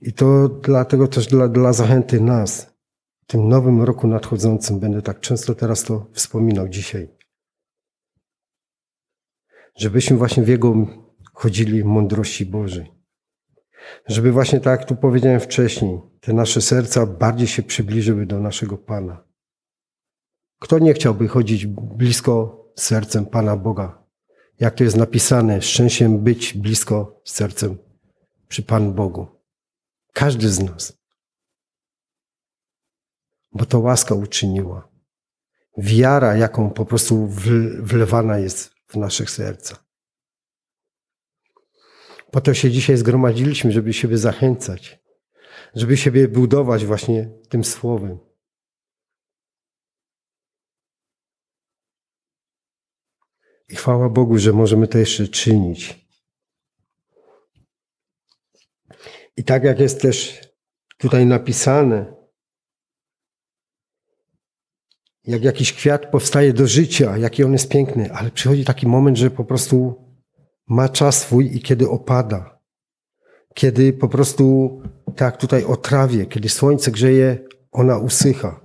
I 0.00 0.12
to 0.12 0.48
dlatego 0.48 1.08
też 1.08 1.26
dla, 1.26 1.48
dla 1.48 1.72
zachęty 1.72 2.20
nas, 2.20 2.74
w 3.22 3.26
tym 3.26 3.48
nowym 3.48 3.82
roku 3.82 4.06
nadchodzącym, 4.06 4.80
będę 4.80 5.02
tak 5.02 5.20
często 5.20 5.54
teraz 5.54 5.84
to 5.84 6.10
wspominał 6.12 6.68
dzisiaj, 6.68 7.08
żebyśmy 9.76 10.16
właśnie 10.16 10.42
w 10.42 10.48
Jego 10.48 10.74
chodzili 11.32 11.82
w 11.82 11.86
mądrości 11.86 12.46
Bożej. 12.46 12.92
Żeby 14.06 14.32
właśnie 14.32 14.60
tak 14.60 14.80
jak 14.80 14.88
tu 14.88 14.96
powiedziałem 14.96 15.40
wcześniej, 15.40 16.00
te 16.20 16.32
nasze 16.32 16.60
serca 16.60 17.06
bardziej 17.06 17.46
się 17.46 17.62
przybliżyły 17.62 18.26
do 18.26 18.40
naszego 18.40 18.78
Pana. 18.78 19.27
Kto 20.58 20.78
nie 20.78 20.94
chciałby 20.94 21.28
chodzić 21.28 21.66
blisko 21.66 22.64
sercem 22.76 23.26
Pana 23.26 23.56
Boga. 23.56 24.04
Jak 24.60 24.74
to 24.74 24.84
jest 24.84 24.96
napisane, 24.96 25.62
szczęściem 25.62 26.18
być 26.18 26.54
blisko 26.54 27.20
sercem 27.24 27.78
przy 28.48 28.62
Panu 28.62 28.92
Bogu. 28.92 29.26
Każdy 30.12 30.48
z 30.48 30.60
nas. 30.62 30.98
Bo 33.52 33.66
to 33.66 33.80
łaska 33.80 34.14
uczyniła. 34.14 34.88
Wiara, 35.78 36.36
jaką 36.36 36.70
po 36.70 36.84
prostu 36.84 37.26
wlewana 37.80 38.38
jest 38.38 38.70
w 38.86 38.96
naszych 38.96 39.30
sercach. 39.30 39.84
Po 42.30 42.40
to 42.40 42.54
się 42.54 42.70
dzisiaj 42.70 42.96
zgromadziliśmy, 42.96 43.72
żeby 43.72 43.92
siebie 43.92 44.18
zachęcać, 44.18 45.00
żeby 45.74 45.96
siebie 45.96 46.28
budować 46.28 46.84
właśnie 46.84 47.30
tym 47.48 47.64
słowem. 47.64 48.18
I 53.68 53.76
chwała 53.76 54.08
Bogu, 54.08 54.38
że 54.38 54.52
możemy 54.52 54.88
to 54.88 54.98
jeszcze 54.98 55.28
czynić. 55.28 56.08
I 59.36 59.44
tak 59.44 59.64
jak 59.64 59.80
jest 59.80 60.02
też 60.02 60.40
tutaj 60.98 61.26
napisane, 61.26 62.14
jak 65.24 65.44
jakiś 65.44 65.72
kwiat 65.72 66.10
powstaje 66.10 66.52
do 66.52 66.66
życia, 66.66 67.18
jaki 67.18 67.44
on 67.44 67.52
jest 67.52 67.68
piękny, 67.68 68.12
ale 68.12 68.30
przychodzi 68.30 68.64
taki 68.64 68.86
moment, 68.86 69.18
że 69.18 69.30
po 69.30 69.44
prostu 69.44 70.04
ma 70.66 70.88
czas 70.88 71.20
swój 71.20 71.56
i 71.56 71.60
kiedy 71.60 71.88
opada. 71.88 72.60
Kiedy 73.54 73.92
po 73.92 74.08
prostu, 74.08 74.78
tak 75.16 75.36
tutaj 75.36 75.64
o 75.64 75.76
trawie, 75.76 76.26
kiedy 76.26 76.48
słońce 76.48 76.90
grzeje, 76.90 77.38
ona 77.72 77.98
usycha. 77.98 78.60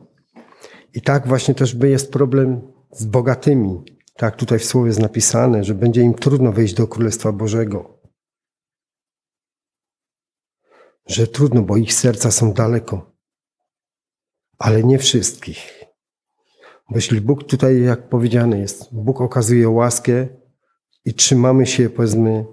I 0.93 1.01
tak 1.01 1.27
właśnie 1.27 1.55
też 1.55 1.75
jest 1.83 2.11
problem 2.11 2.61
z 2.91 3.05
bogatymi, 3.05 3.83
tak 4.13 4.35
tutaj 4.35 4.59
w 4.59 4.65
słowie 4.65 4.87
jest 4.87 4.99
napisane, 4.99 5.63
że 5.63 5.73
będzie 5.73 6.01
im 6.01 6.13
trudno 6.13 6.51
wejść 6.51 6.73
do 6.73 6.87
Królestwa 6.87 7.31
Bożego. 7.31 7.99
Że 11.07 11.27
trudno, 11.27 11.61
bo 11.61 11.77
ich 11.77 11.93
serca 11.93 12.31
są 12.31 12.53
daleko. 12.53 13.11
Ale 14.57 14.83
nie 14.83 14.99
wszystkich. 14.99 15.83
Bo 16.89 16.95
jeśli 16.95 17.21
Bóg 17.21 17.43
tutaj, 17.43 17.81
jak 17.81 18.09
powiedziane 18.09 18.59
jest, 18.59 18.93
Bóg 18.95 19.21
okazuje 19.21 19.69
łaskę 19.69 20.27
i 21.05 21.13
trzymamy 21.13 21.65
się, 21.65 21.89
powiedzmy, 21.89 22.45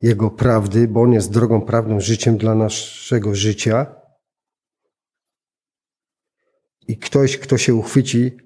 Jego 0.00 0.30
prawdy, 0.30 0.88
bo 0.88 1.02
On 1.02 1.12
jest 1.12 1.32
drogą, 1.32 1.62
prawdą, 1.62 2.00
życiem 2.00 2.36
dla 2.36 2.54
naszego 2.54 3.34
życia. 3.34 3.94
I 6.88 6.98
ktoś, 6.98 7.38
kto 7.38 7.58
się 7.58 7.74
uchwyci 7.74 8.36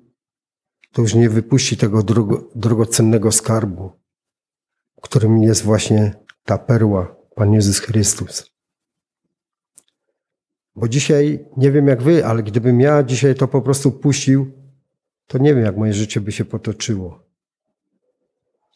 to 0.92 1.02
już 1.02 1.14
nie 1.14 1.30
wypuści 1.30 1.76
tego 1.76 2.02
drogo, 2.02 2.45
drogocennego 2.54 3.33
skarbu, 3.33 3.92
którym 5.02 5.42
jest 5.42 5.62
właśnie 5.62 6.14
ta 6.45 6.59
perła, 6.59 7.16
Pan 7.35 7.52
Jezus 7.52 7.78
Chrystus. 7.78 8.50
Bo 10.76 10.88
dzisiaj, 10.88 11.47
nie 11.57 11.73
wiem 11.73 11.88
jak 11.88 12.02
wy, 12.02 12.26
ale 12.26 12.42
gdybym 12.42 12.80
ja 12.80 13.02
dzisiaj 13.02 13.35
to 13.35 13.49
po 13.49 13.62
prostu 13.62 13.92
puścił, 13.92 14.52
to 15.26 15.38
nie 15.38 15.54
wiem 15.54 15.64
jak 15.64 15.76
moje 15.76 15.92
życie 15.92 16.21
by 16.21 16.33
się 16.33 16.45
potoczyło. 16.45 17.28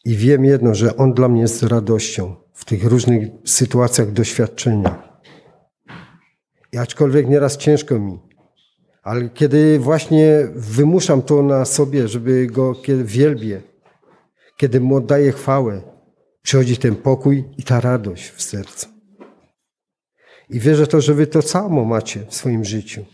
I 0.05 0.15
wiem 0.15 0.45
jedno, 0.45 0.75
że 0.75 0.97
On 0.97 1.13
dla 1.13 1.29
mnie 1.29 1.41
jest 1.41 1.63
radością 1.63 2.35
w 2.53 2.65
tych 2.65 2.83
różnych 2.83 3.29
sytuacjach 3.45 4.11
doświadczenia. 4.11 5.19
I 6.71 6.77
aczkolwiek 6.77 7.27
nieraz 7.27 7.57
ciężko 7.57 7.99
mi, 7.99 8.19
ale 9.03 9.29
kiedy 9.29 9.79
właśnie 9.79 10.47
wymuszam 10.55 11.21
to 11.21 11.43
na 11.43 11.65
sobie, 11.65 12.07
żeby 12.07 12.47
go 12.47 12.75
wielbię, 13.03 13.61
kiedy 14.57 14.81
mu 14.81 14.95
oddaję 14.95 15.31
chwałę, 15.31 15.81
przychodzi 16.41 16.77
ten 16.77 16.95
pokój 16.95 17.43
i 17.57 17.63
ta 17.63 17.81
radość 17.81 18.29
w 18.29 18.41
sercu. 18.41 18.87
I 20.49 20.59
wierzę 20.59 20.87
to, 20.87 21.01
że 21.01 21.13
wy 21.13 21.27
to 21.27 21.41
samo 21.41 21.85
macie 21.85 22.25
w 22.25 22.35
swoim 22.35 22.65
życiu. 22.65 23.05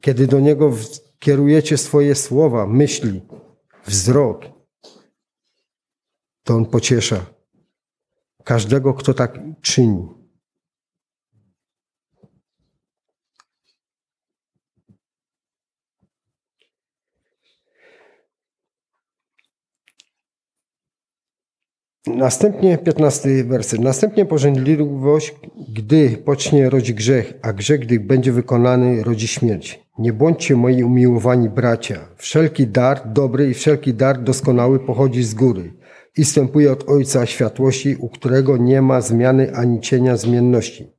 Kiedy 0.00 0.26
do 0.26 0.40
Niego 0.40 0.72
kierujecie 1.18 1.76
swoje 1.76 2.14
słowa, 2.14 2.66
myśli, 2.66 3.20
wzrok, 3.86 4.44
to 6.44 6.54
On 6.54 6.66
pociesza 6.66 7.26
każdego, 8.44 8.94
kto 8.94 9.14
tak 9.14 9.38
czyni. 9.62 10.17
Następnie 22.16 22.78
15 22.78 23.44
werset. 23.44 23.80
Następnie 23.80 24.24
pożędliwość, 24.24 25.34
gdy 25.74 26.10
pocznie, 26.24 26.70
rodzi 26.70 26.94
grzech, 26.94 27.34
a 27.42 27.52
grzech, 27.52 27.80
gdy 27.80 28.00
będzie 28.00 28.32
wykonany, 28.32 29.02
rodzi 29.02 29.28
śmierć. 29.28 29.80
Nie 29.98 30.12
bądźcie 30.12 30.56
moi 30.56 30.82
umiłowani 30.82 31.48
bracia. 31.48 32.08
Wszelki 32.16 32.66
dar 32.66 33.12
dobry 33.12 33.50
i 33.50 33.54
wszelki 33.54 33.94
dar 33.94 34.22
doskonały 34.22 34.80
pochodzi 34.80 35.22
z 35.22 35.34
góry 35.34 35.72
i 36.16 36.24
wstępuje 36.24 36.72
od 36.72 36.88
Ojca 36.88 37.26
światłości, 37.26 37.96
u 38.00 38.08
którego 38.08 38.56
nie 38.56 38.82
ma 38.82 39.00
zmiany 39.00 39.54
ani 39.54 39.80
cienia 39.80 40.16
zmienności. 40.16 40.92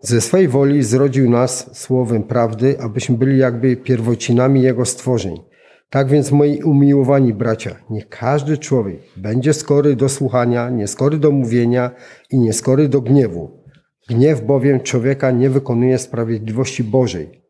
Ze 0.00 0.20
swej 0.20 0.48
woli 0.48 0.82
zrodził 0.82 1.30
nas 1.30 1.78
słowem 1.78 2.22
prawdy, 2.22 2.80
abyśmy 2.80 3.16
byli 3.16 3.38
jakby 3.38 3.76
pierwocinami 3.76 4.62
Jego 4.62 4.84
stworzeń. 4.84 5.51
Tak 5.92 6.08
więc, 6.08 6.32
moi 6.32 6.62
umiłowani 6.62 7.34
bracia, 7.34 7.76
niech 7.90 8.08
każdy 8.08 8.58
człowiek 8.58 9.00
będzie 9.16 9.52
skory 9.52 9.96
do 9.96 10.08
słuchania, 10.08 10.70
nieskory 10.70 11.18
do 11.18 11.30
mówienia 11.30 11.90
i 12.30 12.38
nieskory 12.38 12.88
do 12.88 13.00
gniewu. 13.00 13.50
Gniew 14.08 14.40
bowiem 14.40 14.80
człowieka 14.80 15.30
nie 15.30 15.50
wykonuje 15.50 15.98
sprawiedliwości 15.98 16.84
Bożej. 16.84 17.42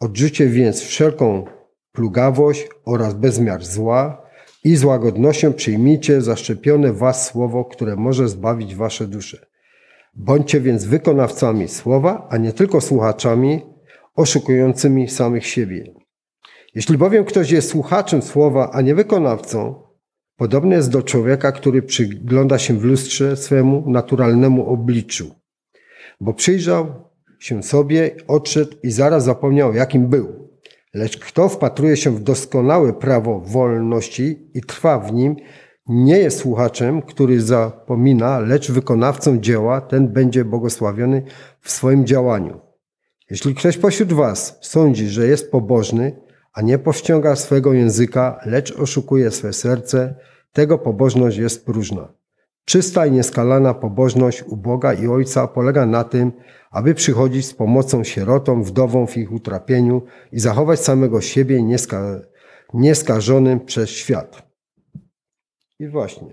Odrzucie 0.00 0.46
więc 0.46 0.80
wszelką 0.80 1.44
plugawość 1.92 2.68
oraz 2.84 3.14
bezmiar 3.14 3.64
zła 3.64 4.22
i 4.64 4.76
z 4.76 4.84
łagodnością 4.84 5.52
przyjmijcie 5.52 6.20
zaszczepione 6.20 6.92
was 6.92 7.26
słowo, 7.26 7.64
które 7.64 7.96
może 7.96 8.28
zbawić 8.28 8.74
wasze 8.74 9.06
dusze. 9.06 9.46
Bądźcie 10.14 10.60
więc 10.60 10.84
wykonawcami 10.84 11.68
słowa, 11.68 12.26
a 12.30 12.36
nie 12.36 12.52
tylko 12.52 12.80
słuchaczami 12.80 13.62
oszukującymi 14.16 15.08
samych 15.08 15.46
siebie. 15.46 16.03
Jeśli 16.74 16.98
bowiem 16.98 17.24
ktoś 17.24 17.50
jest 17.50 17.70
słuchaczem 17.70 18.22
słowa, 18.22 18.70
a 18.72 18.80
nie 18.80 18.94
wykonawcą, 18.94 19.74
podobny 20.36 20.74
jest 20.74 20.90
do 20.90 21.02
człowieka, 21.02 21.52
który 21.52 21.82
przygląda 21.82 22.58
się 22.58 22.78
w 22.78 22.84
lustrze 22.84 23.36
swemu 23.36 23.84
naturalnemu 23.90 24.66
obliczu. 24.66 25.34
Bo 26.20 26.34
przyjrzał 26.34 27.10
się 27.38 27.62
sobie, 27.62 28.10
odszedł 28.28 28.76
i 28.82 28.90
zaraz 28.90 29.24
zapomniał, 29.24 29.74
jakim 29.74 30.08
był. 30.08 30.50
Lecz 30.94 31.18
kto 31.18 31.48
wpatruje 31.48 31.96
się 31.96 32.10
w 32.10 32.22
doskonałe 32.22 32.92
prawo 32.92 33.40
wolności 33.40 34.50
i 34.54 34.60
trwa 34.60 34.98
w 34.98 35.12
nim, 35.12 35.36
nie 35.86 36.18
jest 36.18 36.38
słuchaczem, 36.38 37.02
który 37.02 37.40
zapomina, 37.40 38.38
lecz 38.38 38.70
wykonawcą 38.70 39.38
dzieła, 39.38 39.80
ten 39.80 40.08
będzie 40.08 40.44
błogosławiony 40.44 41.22
w 41.60 41.70
swoim 41.70 42.06
działaniu. 42.06 42.60
Jeśli 43.30 43.54
ktoś 43.54 43.78
pośród 43.78 44.12
Was 44.12 44.58
sądzi, 44.60 45.08
że 45.08 45.26
jest 45.26 45.50
pobożny, 45.50 46.23
a 46.54 46.62
nie 46.62 46.78
powściąga 46.78 47.36
swego 47.36 47.72
języka, 47.72 48.40
lecz 48.46 48.78
oszukuje 48.78 49.30
swe 49.30 49.52
serce, 49.52 50.14
tego 50.52 50.78
pobożność 50.78 51.36
jest 51.36 51.66
próżna. 51.66 52.12
Czysta 52.64 53.06
i 53.06 53.12
nieskalana 53.12 53.74
pobożność 53.74 54.42
u 54.42 54.56
Boga 54.56 54.92
i 54.92 55.08
Ojca 55.08 55.48
polega 55.48 55.86
na 55.86 56.04
tym, 56.04 56.32
aby 56.70 56.94
przychodzić 56.94 57.46
z 57.46 57.54
pomocą 57.54 58.04
sierotom, 58.04 58.64
wdowom 58.64 59.06
w 59.06 59.16
ich 59.16 59.32
utrapieniu 59.32 60.02
i 60.32 60.40
zachować 60.40 60.80
samego 60.80 61.20
siebie 61.20 61.62
nieska, 61.62 62.20
nieskażonym 62.74 63.60
przez 63.60 63.90
świat. 63.90 64.42
I 65.78 65.88
właśnie. 65.88 66.32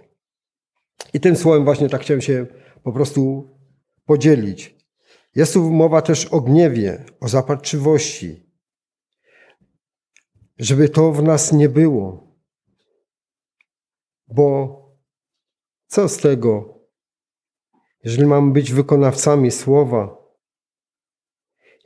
I 1.14 1.20
tym 1.20 1.36
słowem 1.36 1.64
właśnie 1.64 1.90
tak 1.90 2.02
chciałem 2.02 2.22
się 2.22 2.46
po 2.84 2.92
prostu 2.92 3.50
podzielić. 4.06 4.76
Jest 5.36 5.54
tu 5.54 5.72
mowa 5.72 6.02
też 6.02 6.26
o 6.26 6.42
gniewie, 6.42 7.06
o 7.20 7.28
zapatrzywości, 7.28 8.51
żeby 10.62 10.90
to 10.90 11.12
w 11.12 11.24
nas 11.24 11.54
nie 11.54 11.70
było. 11.70 12.36
Bo 14.28 14.78
co 15.88 16.10
z 16.10 16.18
tego, 16.18 16.80
jeżeli 18.04 18.26
mamy 18.26 18.52
być 18.52 18.72
wykonawcami 18.72 19.52
słowa, 19.52 20.18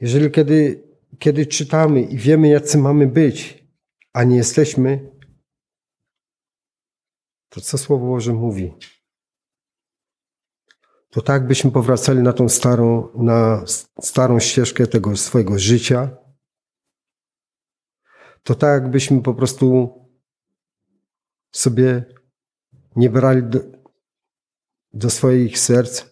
jeżeli 0.01 0.31
kiedy, 0.31 0.87
kiedy 1.19 1.45
czytamy 1.45 2.01
i 2.01 2.17
wiemy, 2.17 2.47
jacy 2.47 2.77
mamy 2.77 3.07
być, 3.07 3.65
a 4.13 4.23
nie 4.23 4.35
jesteśmy, 4.35 5.11
to 7.49 7.61
co 7.61 7.77
Słowo 7.77 8.07
Boże 8.07 8.33
mówi? 8.33 8.73
To 11.09 11.21
tak 11.21 11.47
byśmy 11.47 11.71
powracali 11.71 12.19
na 12.19 12.33
tą 12.33 12.49
starą, 12.49 13.09
na 13.17 13.63
starą 14.01 14.39
ścieżkę 14.39 14.87
tego 14.87 15.17
swojego 15.17 15.59
życia, 15.59 16.24
to 18.45 18.55
tak 18.55 18.83
jakbyśmy 18.83 19.21
po 19.21 19.33
prostu 19.33 19.89
sobie 21.51 22.05
nie 22.95 23.09
brali 23.09 23.43
do, 23.43 23.59
do 24.93 25.09
swoich 25.09 25.59
serc 25.59 26.05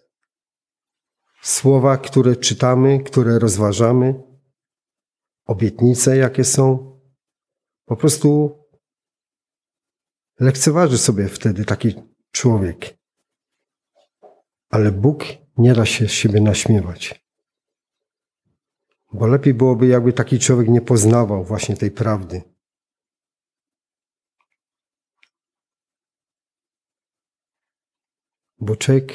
słowa, 1.41 1.97
które 1.97 2.35
czytamy, 2.35 3.03
które 3.03 3.39
rozważamy, 3.39 4.23
obietnice, 5.45 6.17
jakie 6.17 6.43
są. 6.43 6.93
Po 7.85 7.97
prostu 7.97 8.59
lekceważy 10.39 10.97
sobie 10.97 11.27
wtedy 11.27 11.65
taki 11.65 11.95
człowiek. 12.31 12.97
Ale 14.69 14.91
Bóg 14.91 15.23
nie 15.57 15.73
da 15.73 15.85
się 15.85 16.07
z 16.07 16.11
siebie 16.11 16.41
naśmiewać. 16.41 17.22
Bo 19.13 19.27
lepiej 19.27 19.53
byłoby, 19.53 19.87
jakby 19.87 20.13
taki 20.13 20.39
człowiek 20.39 20.69
nie 20.69 20.81
poznawał 20.81 21.43
właśnie 21.43 21.77
tej 21.77 21.91
prawdy. 21.91 22.41
Bo 28.59 28.75
człowiek, 28.75 29.13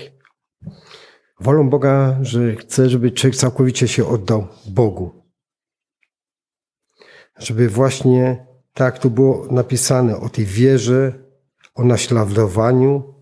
wolą 1.40 1.70
Boga, 1.70 2.18
że 2.20 2.56
chce, 2.56 2.90
żeby 2.90 3.10
człowiek 3.10 3.36
całkowicie 3.36 3.88
się 3.88 4.06
oddał 4.06 4.48
Bogu. 4.66 5.22
Żeby 7.38 7.68
właśnie 7.68 8.46
tak 8.74 8.98
tu 8.98 9.10
było 9.10 9.46
napisane 9.50 10.16
o 10.16 10.28
tej 10.28 10.44
wierze, 10.44 11.24
o 11.74 11.84
naśladowaniu 11.84 13.14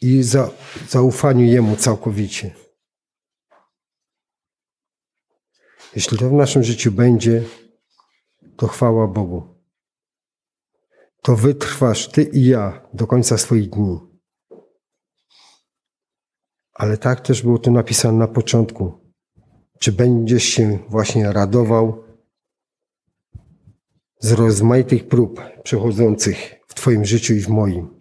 i 0.00 0.22
za, 0.22 0.50
zaufaniu 0.88 1.44
Jemu 1.44 1.76
całkowicie. 1.76 2.63
Jeśli 5.96 6.18
to 6.18 6.28
w 6.28 6.32
naszym 6.32 6.62
życiu 6.62 6.92
będzie, 6.92 7.42
to 8.56 8.66
chwała 8.66 9.06
Bogu. 9.06 9.54
To 11.22 11.36
wytrwasz 11.36 12.08
Ty 12.08 12.22
i 12.22 12.46
ja 12.46 12.88
do 12.94 13.06
końca 13.06 13.38
swoich 13.38 13.70
dni. 13.70 14.00
Ale 16.74 16.98
tak 16.98 17.20
też 17.20 17.42
było 17.42 17.58
to 17.58 17.70
napisane 17.70 18.18
na 18.18 18.28
początku. 18.28 19.14
Czy 19.78 19.92
będziesz 19.92 20.44
się 20.44 20.78
właśnie 20.88 21.32
radował 21.32 22.04
z 24.18 24.32
rozmaitych 24.32 25.08
prób 25.08 25.40
przechodzących 25.62 26.54
w 26.68 26.74
Twoim 26.74 27.04
życiu 27.04 27.34
i 27.34 27.40
w 27.40 27.48
moim? 27.48 28.00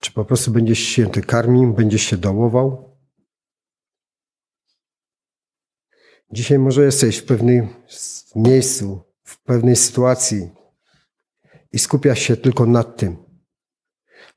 Czy 0.00 0.12
po 0.12 0.24
prostu 0.24 0.50
będziesz 0.50 0.78
się 0.78 1.10
ty 1.10 1.22
karmił, 1.22 1.74
będziesz 1.74 2.02
się 2.02 2.16
dołował? 2.16 2.93
Dzisiaj 6.34 6.58
może 6.58 6.84
jesteś 6.84 7.18
w 7.18 7.24
pewnym 7.24 7.68
miejscu, 8.36 9.04
w 9.22 9.42
pewnej 9.42 9.76
sytuacji 9.76 10.50
i 11.72 11.78
skupiasz 11.78 12.18
się 12.18 12.36
tylko 12.36 12.66
nad 12.66 12.96
tym, 12.96 13.16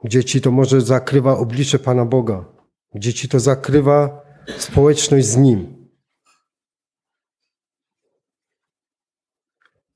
gdzie 0.03 0.23
ci 0.23 0.41
to 0.41 0.51
może 0.51 0.81
zakrywa 0.81 1.37
oblicze 1.37 1.79
Pana 1.79 2.05
Boga, 2.05 2.45
gdzie 2.95 3.13
ci 3.13 3.29
to 3.29 3.39
zakrywa 3.39 4.21
społeczność 4.57 5.27
z 5.27 5.37
Nim. 5.37 5.89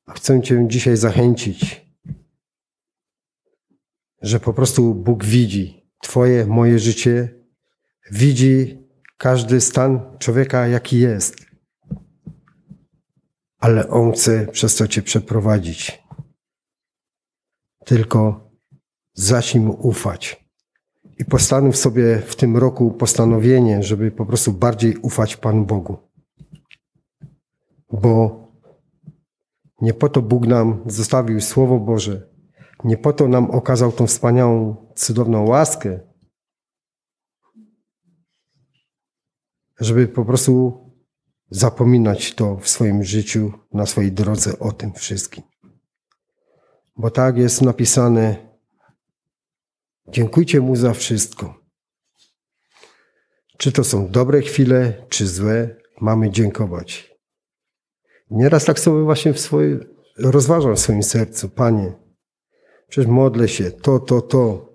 A 0.06 0.14
chcę 0.14 0.42
Cię 0.42 0.66
dzisiaj 0.68 0.98
zachęcić, 0.98 1.86
że 4.22 4.40
po 4.40 4.54
prostu 4.54 4.96
Bóg 4.96 5.26
widzi 5.26 5.92
Twoje, 6.02 6.46
moje 6.46 6.80
życie, 6.80 7.44
widzi 8.12 8.84
każdy 9.18 9.62
stan 9.62 10.18
człowieka, 10.20 10.68
jaki 10.68 11.00
jest 11.00 11.41
ale 13.62 13.90
On 13.90 14.12
chce 14.12 14.48
przez 14.48 14.76
to 14.76 14.88
Cię 14.88 15.02
przeprowadzić. 15.02 16.04
Tylko 17.86 18.50
zacznij 19.14 19.64
mu 19.64 19.88
ufać. 19.88 20.46
I 21.20 21.26
postanów 21.26 21.78
sobie 21.78 22.20
w 22.20 22.36
tym 22.36 22.58
roku 22.58 22.92
postanowienie, 22.92 23.84
żeby 23.84 24.12
po 24.12 24.26
prostu 24.26 24.54
bardziej 24.54 24.98
ufać 24.98 25.38
Panu 25.38 25.66
Bogu. 25.66 25.98
Bo 27.92 28.42
nie 29.82 29.94
po 29.94 30.10
to 30.10 30.22
Bóg 30.22 30.48
nam 30.48 30.84
zostawił 30.86 31.42
Słowo 31.42 31.80
Boże, 31.80 32.30
nie 32.84 32.98
po 32.98 33.14
to 33.14 33.28
nam 33.28 33.52
okazał 33.52 33.92
tą 33.92 34.08
wspaniałą, 34.08 34.76
cudowną 34.96 35.48
łaskę, 35.48 36.00
żeby 39.80 40.08
po 40.08 40.26
prostu 40.26 40.82
zapominać 41.52 42.34
to 42.36 42.58
w 42.58 42.70
swoim 42.70 43.04
życiu, 43.04 43.52
na 43.74 43.86
swojej 43.86 44.12
drodze 44.12 44.60
o 44.60 44.72
tym 44.72 44.94
wszystkim. 44.94 45.44
Bo 46.98 47.10
tak 47.12 47.38
jest 47.38 47.62
napisane, 47.62 48.36
dziękujcie 50.08 50.62
Mu 50.62 50.76
za 50.76 50.94
wszystko. 50.94 51.62
Czy 53.58 53.72
to 53.72 53.84
są 53.84 54.08
dobre 54.08 54.42
chwile, 54.42 55.06
czy 55.10 55.28
złe, 55.28 55.76
mamy 56.02 56.32
dziękować. 56.32 57.16
Nieraz 58.30 58.66
tak 58.66 58.80
sobie 58.80 59.04
właśnie 59.04 59.34
w 59.34 59.40
swoje, 59.40 59.80
rozważam 60.18 60.76
w 60.76 60.80
swoim 60.80 61.04
sercu, 61.04 61.50
Panie, 61.50 61.94
przecież 62.88 63.12
modlę 63.12 63.48
się, 63.48 63.72
to, 63.72 64.00
to, 64.00 64.22
to. 64.22 64.72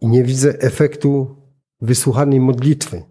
I 0.00 0.08
nie 0.08 0.24
widzę 0.24 0.58
efektu 0.58 1.36
wysłuchanej 1.80 2.40
modlitwy. 2.40 3.09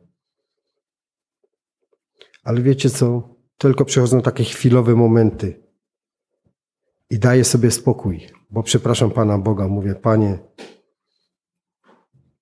Ale 2.50 2.62
wiecie 2.62 2.90
co? 2.90 3.36
Tylko 3.58 3.86
przychodzą 3.86 4.22
takie 4.22 4.44
chwilowe 4.44 4.96
momenty. 4.96 5.64
I 7.10 7.20
daję 7.20 7.44
sobie 7.44 7.72
spokój, 7.72 8.28
bo 8.50 8.64
przepraszam 8.64 9.12
Pana 9.12 9.38
Boga, 9.38 9.68
mówię, 9.68 9.96
Panie, 9.96 10.40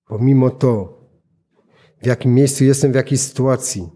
pomimo 0.06 0.50
to, 0.50 1.00
w 2.02 2.06
jakim 2.06 2.34
miejscu 2.34 2.64
jestem, 2.64 2.92
w 2.92 2.94
jakiej 2.94 3.18
sytuacji, 3.18 3.88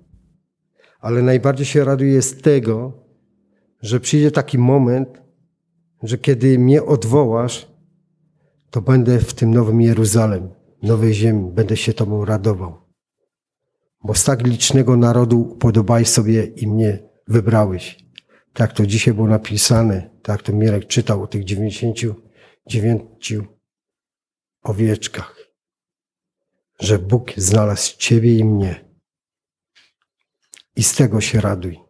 ale 1.01 1.23
najbardziej 1.23 1.67
się 1.67 1.85
raduję 1.85 2.23
z 2.23 2.41
tego, 2.43 2.93
że 3.81 4.01
przyjdzie 4.01 4.31
taki 4.31 4.59
moment, 4.59 5.23
że 6.03 6.19
kiedy 6.19 6.59
mnie 6.59 6.85
odwołasz, 6.85 7.73
to 8.71 8.83
będę 8.83 9.19
w 9.19 9.35
tym 9.35 9.55
nowym 9.55 9.81
Jeruzalem, 9.81 10.49
nowej 10.83 11.15
ziemi, 11.15 11.51
będę 11.51 11.77
się 11.77 11.93
Tobą 11.93 12.25
radował. 12.25 12.82
Bo 14.05 14.15
z 14.15 14.25
tak 14.25 14.47
licznego 14.47 14.97
narodu 14.97 15.57
podobaj 15.61 16.05
sobie 16.05 16.45
i 16.45 16.67
mnie 16.67 16.99
wybrałeś. 17.29 18.05
Tak 18.53 18.73
to 18.73 18.87
dzisiaj 18.87 19.15
było 19.15 19.29
napisane, 19.29 20.11
tak 20.23 20.43
to 20.43 20.53
Mirek 20.53 20.87
czytał 20.87 21.23
o 21.23 21.27
tych 21.27 21.45
99 21.45 23.33
owieczkach, 24.63 25.37
że 26.81 26.99
Bóg 26.99 27.33
znalazł 27.37 27.97
Ciebie 27.97 28.39
i 28.39 28.45
mnie. 28.45 28.93
I 30.77 30.83
z 30.83 30.95
tego 30.95 31.21
się 31.21 31.41
raduj. 31.41 31.81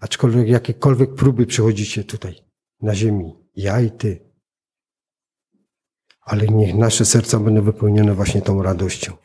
Aczkolwiek 0.00 0.48
jakiekolwiek 0.48 1.14
próby 1.14 1.46
przychodzicie 1.46 2.04
tutaj 2.04 2.34
na 2.82 2.94
ziemi, 2.94 3.34
ja 3.56 3.80
i 3.80 3.90
Ty. 3.90 4.30
Ale 6.20 6.46
niech 6.46 6.74
nasze 6.74 7.04
serca 7.04 7.38
będą 7.38 7.62
wypełnione 7.62 8.14
właśnie 8.14 8.42
tą 8.42 8.62
radością. 8.62 9.23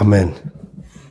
Amen. 0.00 0.34